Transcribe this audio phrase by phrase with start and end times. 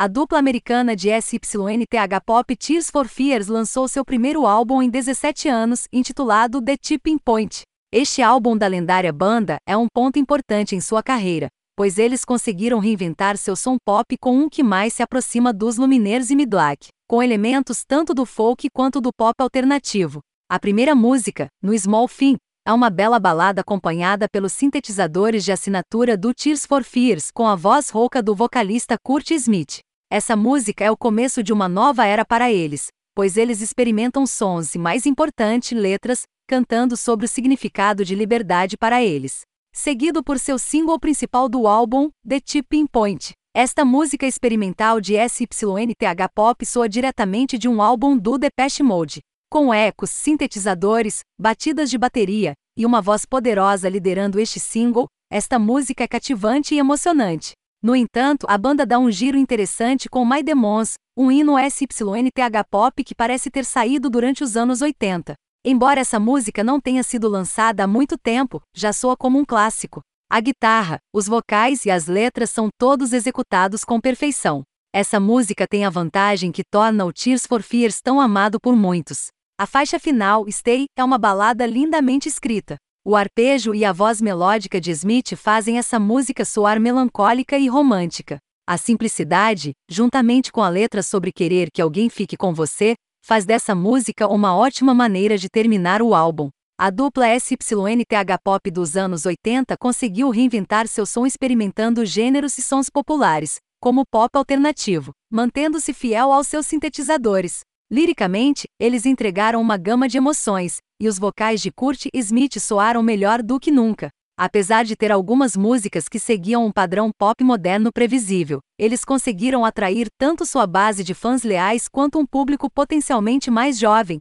[0.00, 5.48] A dupla americana de SYNTH Pop Tears for Fears lançou seu primeiro álbum em 17
[5.48, 7.62] anos, intitulado The Tipping Point.
[7.92, 12.78] Este álbum da lendária banda é um ponto importante em sua carreira, pois eles conseguiram
[12.78, 17.20] reinventar seu som pop com um que mais se aproxima dos Lumineers e Midlack, com
[17.20, 20.20] elementos tanto do folk quanto do pop alternativo.
[20.48, 26.16] A primeira música, No Small Thing, é uma bela balada acompanhada pelos sintetizadores de assinatura
[26.16, 29.80] do Tears for Fears com a voz rouca do vocalista Kurt Smith.
[30.10, 34.74] Essa música é o começo de uma nova era para eles, pois eles experimentam sons
[34.74, 39.42] e, mais importante, letras, cantando sobre o significado de liberdade para eles.
[39.70, 43.32] Seguido por seu single principal do álbum, The Tipping Point.
[43.54, 49.74] Esta música experimental de SYNTH Pop soa diretamente de um álbum do Depeche Mode, com
[49.74, 55.06] ecos, sintetizadores, batidas de bateria e uma voz poderosa liderando este single.
[55.30, 57.52] Esta música é cativante e emocionante.
[57.80, 63.04] No entanto, a banda dá um giro interessante com My Demons, um hino SYNTH pop
[63.04, 65.34] que parece ter saído durante os anos 80.
[65.64, 70.00] Embora essa música não tenha sido lançada há muito tempo, já soa como um clássico.
[70.28, 74.62] A guitarra, os vocais e as letras são todos executados com perfeição.
[74.92, 79.28] Essa música tem a vantagem que torna o Tears for Fears tão amado por muitos.
[79.56, 82.76] A faixa final, Stay, é uma balada lindamente escrita.
[83.10, 88.36] O arpejo e a voz melódica de Smith fazem essa música soar melancólica e romântica.
[88.68, 93.74] A simplicidade, juntamente com a letra sobre querer que alguém fique com você, faz dessa
[93.74, 96.50] música uma ótima maneira de terminar o álbum.
[96.78, 102.90] A dupla SYNTH Pop dos anos 80 conseguiu reinventar seu som experimentando gêneros e sons
[102.90, 107.60] populares, como pop alternativo, mantendo-se fiel aos seus sintetizadores.
[107.90, 113.42] Liricamente, eles entregaram uma gama de emoções, e os vocais de Kurt Smith soaram melhor
[113.42, 114.10] do que nunca.
[114.36, 120.08] Apesar de ter algumas músicas que seguiam um padrão pop moderno previsível, eles conseguiram atrair
[120.16, 124.20] tanto sua base de fãs leais quanto um público potencialmente mais jovem,